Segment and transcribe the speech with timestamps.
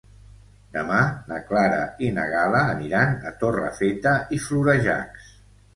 [0.77, 1.01] Demà
[1.31, 5.35] na Clara i na Gal·la aniran a Torrefeta i Florejacs.